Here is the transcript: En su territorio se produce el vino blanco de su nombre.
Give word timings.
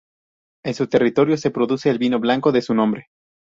En 0.65 0.73
su 0.73 0.87
territorio 0.87 1.37
se 1.37 1.51
produce 1.51 1.91
el 1.91 1.99
vino 1.99 2.17
blanco 2.19 2.51
de 2.51 2.63
su 2.63 2.73
nombre. 2.73 3.09